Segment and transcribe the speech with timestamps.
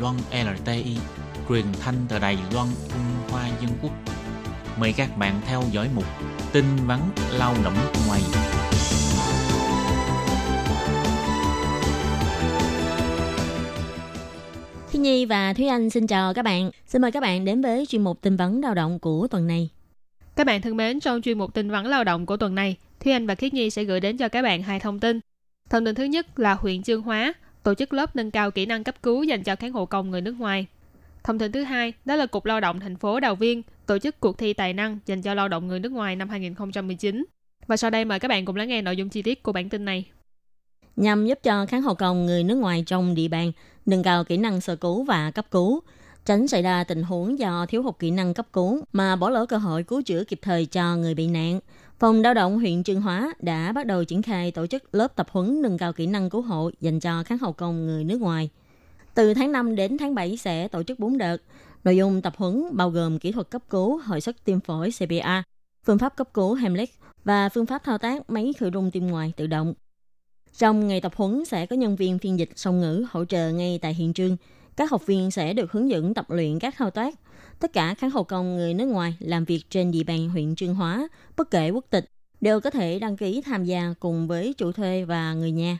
[0.00, 0.96] Loan LTI,
[1.48, 3.92] truyền thanh từ Đài Loan, Trung Hoa Dân Quốc.
[4.80, 6.04] Mời các bạn theo dõi mục
[6.52, 7.00] tin vắn
[7.32, 7.74] lao động
[8.06, 8.20] ngoài.
[14.90, 16.70] Thi Nhi và Thúy Anh xin chào các bạn.
[16.86, 19.68] Xin mời các bạn đến với chuyên mục tin vấn lao động của tuần này.
[20.36, 23.12] Các bạn thân mến, trong chuyên mục tin vắn lao động của tuần này, Thúy
[23.12, 25.20] Anh và Khiết Nhi sẽ gửi đến cho các bạn hai thông tin.
[25.70, 28.84] Thông tin thứ nhất là huyện Chương Hóa tổ chức lớp nâng cao kỹ năng
[28.84, 30.66] cấp cứu dành cho cán hộ công người nước ngoài.
[31.24, 34.20] Thông tin thứ hai đó là Cục Lao động thành phố Đào Viên tổ chức
[34.20, 37.24] cuộc thi tài năng dành cho lao động người nước ngoài năm 2019.
[37.66, 39.68] Và sau đây mời các bạn cùng lắng nghe nội dung chi tiết của bản
[39.68, 40.04] tin này.
[40.96, 43.52] Nhằm giúp cho kháng hộ công người nước ngoài trong địa bàn
[43.86, 45.80] nâng cao kỹ năng sơ cứu và cấp cứu,
[46.30, 49.46] tránh xảy ra tình huống do thiếu hụt kỹ năng cấp cứu mà bỏ lỡ
[49.46, 51.60] cơ hội cứu chữa kịp thời cho người bị nạn.
[51.98, 55.26] Phòng lao động huyện Trương Hóa đã bắt đầu triển khai tổ chức lớp tập
[55.30, 58.50] huấn nâng cao kỹ năng cứu hộ dành cho khán hậu công người nước ngoài.
[59.14, 61.36] Từ tháng 5 đến tháng 7 sẽ tổ chức 4 đợt.
[61.84, 65.48] Nội dung tập huấn bao gồm kỹ thuật cấp cứu, hồi sức tim phổi CPR,
[65.86, 66.90] phương pháp cấp cứu Hemlich
[67.24, 69.74] và phương pháp thao tác máy khử rung tim ngoài tự động.
[70.58, 73.78] Trong ngày tập huấn sẽ có nhân viên phiên dịch song ngữ hỗ trợ ngay
[73.82, 74.36] tại hiện trường.
[74.76, 77.14] Các học viên sẽ được hướng dẫn tập luyện các thao tác.
[77.60, 80.74] Tất cả các hộ công người nước ngoài làm việc trên địa bàn huyện Trương
[80.74, 82.04] Hóa, bất kể quốc tịch,
[82.40, 85.78] đều có thể đăng ký tham gia cùng với chủ thuê và người nhà.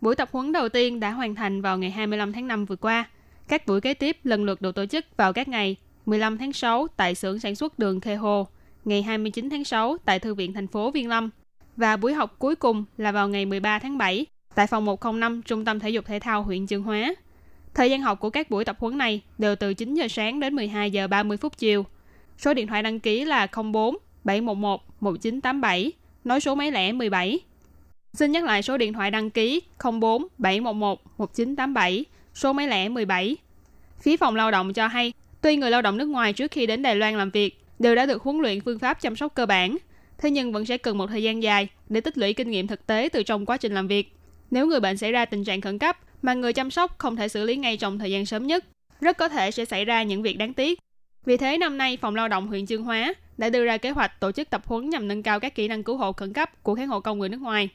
[0.00, 3.04] Buổi tập huấn đầu tiên đã hoàn thành vào ngày 25 tháng 5 vừa qua.
[3.48, 5.76] Các buổi kế tiếp lần lượt được tổ chức vào các ngày
[6.06, 8.46] 15 tháng 6 tại xưởng sản xuất đường Khê Hồ,
[8.84, 11.30] ngày 29 tháng 6 tại Thư viện thành phố Viên Lâm
[11.76, 15.64] và buổi học cuối cùng là vào ngày 13 tháng 7 tại phòng 105 Trung
[15.64, 17.14] tâm Thể dục Thể thao huyện Chương Hóa.
[17.74, 20.54] Thời gian học của các buổi tập huấn này đều từ 9 giờ sáng đến
[20.54, 21.84] 12 giờ 30 phút chiều.
[22.38, 25.92] Số điện thoại đăng ký là 04 711 1987,
[26.24, 27.38] nói số máy lẻ 17.
[28.12, 29.62] Xin nhắc lại số điện thoại đăng ký
[30.00, 33.36] 04 711 1987, số máy lẻ 17.
[34.00, 36.82] Phía phòng lao động cho hay, tuy người lao động nước ngoài trước khi đến
[36.82, 39.76] Đài Loan làm việc đều đã được huấn luyện phương pháp chăm sóc cơ bản,
[40.18, 42.86] thế nhưng vẫn sẽ cần một thời gian dài để tích lũy kinh nghiệm thực
[42.86, 44.12] tế từ trong quá trình làm việc.
[44.50, 47.28] Nếu người bệnh xảy ra tình trạng khẩn cấp mà người chăm sóc không thể
[47.28, 48.64] xử lý ngay trong thời gian sớm nhất,
[49.00, 50.78] rất có thể sẽ xảy ra những việc đáng tiếc.
[51.24, 54.20] Vì thế năm nay, Phòng Lao động huyện Chương Hóa đã đưa ra kế hoạch
[54.20, 56.74] tổ chức tập huấn nhằm nâng cao các kỹ năng cứu hộ khẩn cấp của
[56.74, 57.68] các hộ công người nước ngoài.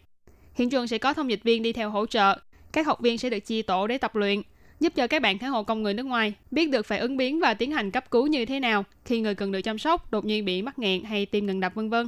[0.54, 2.40] Hiện trường sẽ có thông dịch viên đi theo hỗ trợ.
[2.72, 4.42] Các học viên sẽ được chia tổ để tập luyện,
[4.80, 7.40] giúp cho các bạn khán hộ công người nước ngoài biết được phải ứng biến
[7.40, 10.26] và tiến hành cấp cứu như thế nào khi người cần được chăm sóc đột
[10.26, 12.08] nhiên bị mắc nghẹn hay tim ngừng đập vân vân.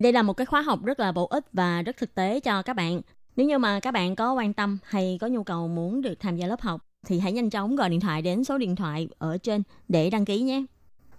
[0.00, 2.62] Đây là một cái khóa học rất là bổ ích và rất thực tế cho
[2.62, 3.00] các bạn.
[3.36, 6.36] Nếu như mà các bạn có quan tâm hay có nhu cầu muốn được tham
[6.36, 9.38] gia lớp học thì hãy nhanh chóng gọi điện thoại đến số điện thoại ở
[9.38, 10.64] trên để đăng ký nhé.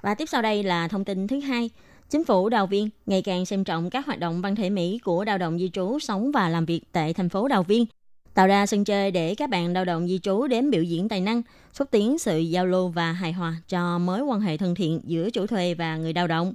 [0.02, 1.70] Và tiếp sau đây là thông tin thứ hai.
[2.10, 5.24] Chính phủ Đào Viên ngày càng xem trọng các hoạt động văn thể Mỹ của
[5.24, 7.86] lao động di trú sống và làm việc tại thành phố Đào Viên,
[8.34, 11.22] tạo ra sân chơi để các bạn lao động di trú đến biểu diễn tài
[11.22, 11.42] năng,
[11.74, 15.30] xúc tiến sự giao lưu và hài hòa cho mối quan hệ thân thiện giữa
[15.30, 16.54] chủ thuê và người lao động.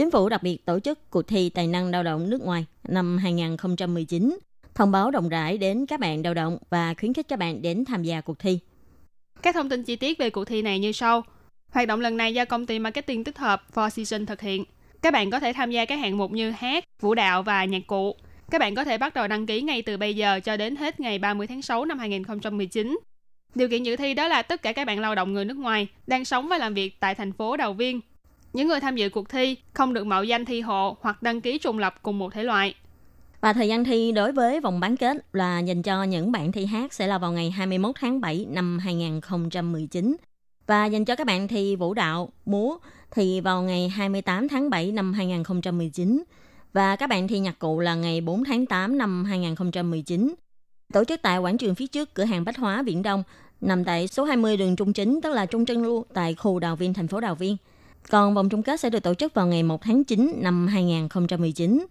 [0.00, 3.18] Chính phủ đặc biệt tổ chức cuộc thi tài năng lao động nước ngoài năm
[3.18, 4.38] 2019
[4.74, 7.84] thông báo rộng rãi đến các bạn lao động và khuyến khích các bạn đến
[7.84, 8.58] tham gia cuộc thi.
[9.42, 11.24] Các thông tin chi tiết về cuộc thi này như sau.
[11.72, 14.64] Hoạt động lần này do công ty marketing tích hợp Four Seasons thực hiện.
[15.02, 17.86] Các bạn có thể tham gia các hạng mục như hát, vũ đạo và nhạc
[17.86, 18.16] cụ.
[18.50, 21.00] Các bạn có thể bắt đầu đăng ký ngay từ bây giờ cho đến hết
[21.00, 22.98] ngày 30 tháng 6 năm 2019.
[23.54, 25.88] Điều kiện dự thi đó là tất cả các bạn lao động người nước ngoài
[26.06, 28.00] đang sống và làm việc tại thành phố Đào Viên.
[28.52, 31.58] Những người tham dự cuộc thi không được mạo danh thi hộ hoặc đăng ký
[31.58, 32.74] trùng lập cùng một thể loại.
[33.40, 36.66] Và thời gian thi đối với vòng bán kết là dành cho những bạn thi
[36.66, 40.16] hát sẽ là vào ngày 21 tháng 7 năm 2019.
[40.66, 42.76] Và dành cho các bạn thi vũ đạo, múa
[43.10, 46.24] thì vào ngày 28 tháng 7 năm 2019.
[46.72, 50.34] Và các bạn thi nhạc cụ là ngày 4 tháng 8 năm 2019.
[50.92, 53.22] Tổ chức tại quảng trường phía trước cửa hàng Bách Hóa Viễn Đông,
[53.60, 56.76] nằm tại số 20 đường Trung Chính, tức là Trung Trân Lu, tại khu Đào
[56.76, 57.56] Viên, thành phố Đào Viên.
[58.08, 61.86] Còn vòng chung kết sẽ được tổ chức vào ngày 1 tháng 9 năm 2019.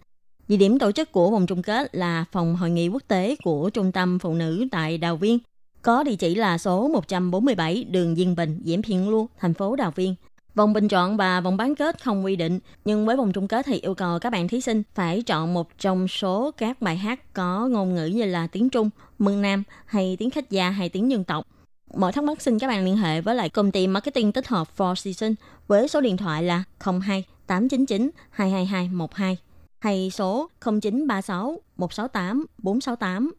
[0.47, 3.69] Địa điểm tổ chức của vòng chung kết là phòng hội nghị quốc tế của
[3.69, 5.39] Trung tâm Phụ nữ tại Đào Viên,
[5.81, 9.91] có địa chỉ là số 147 đường Diên Bình, Diễm Phiện Lu, thành phố Đào
[9.91, 10.15] Viên.
[10.55, 13.65] Vòng bình chọn và vòng bán kết không quy định, nhưng với vòng chung kết
[13.65, 17.33] thì yêu cầu các bạn thí sinh phải chọn một trong số các bài hát
[17.33, 18.89] có ngôn ngữ như là tiếng Trung,
[19.19, 21.47] mương Nam hay tiếng khách gia hay tiếng dân tộc.
[21.95, 24.67] Mọi thắc mắc xin các bạn liên hệ với lại công ty marketing tích hợp
[24.77, 25.35] Four Seasons
[25.67, 29.37] với số điện thoại là 02 899 222 12
[29.79, 30.49] hay số
[30.81, 33.31] 0936 168 468.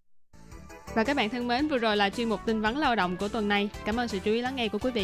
[0.95, 3.29] Và các bạn thân mến, vừa rồi là chuyên mục tin vắn lao động của
[3.29, 3.71] tuần này.
[3.85, 4.99] Cảm ơn sự chú ý lắng nghe của quý vị.